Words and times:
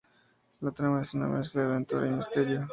La 0.61 0.71
trama 0.71 1.03
es 1.03 1.13
una 1.13 1.27
mezcla 1.27 1.61
de 1.61 1.67
aventura 1.67 2.07
y 2.07 2.09
misterio. 2.09 2.67